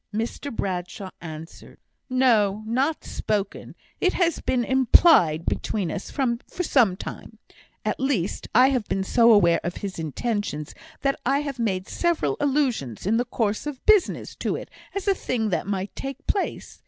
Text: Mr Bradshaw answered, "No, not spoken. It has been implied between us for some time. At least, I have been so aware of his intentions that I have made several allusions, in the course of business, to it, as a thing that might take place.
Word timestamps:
Mr 0.11 0.51
Bradshaw 0.51 1.11
answered, 1.21 1.77
"No, 2.09 2.63
not 2.65 3.03
spoken. 3.03 3.75
It 3.99 4.13
has 4.13 4.39
been 4.41 4.63
implied 4.65 5.45
between 5.45 5.91
us 5.91 6.09
for 6.09 6.63
some 6.63 6.97
time. 6.97 7.37
At 7.85 7.99
least, 7.99 8.47
I 8.55 8.69
have 8.71 8.87
been 8.87 9.03
so 9.03 9.31
aware 9.31 9.59
of 9.63 9.75
his 9.85 9.99
intentions 9.99 10.73
that 11.01 11.19
I 11.23 11.41
have 11.41 11.59
made 11.59 11.87
several 11.87 12.35
allusions, 12.39 13.05
in 13.05 13.17
the 13.17 13.25
course 13.25 13.67
of 13.67 13.85
business, 13.85 14.35
to 14.37 14.55
it, 14.55 14.71
as 14.95 15.07
a 15.07 15.13
thing 15.13 15.49
that 15.49 15.67
might 15.67 15.95
take 15.95 16.25
place. 16.25 16.79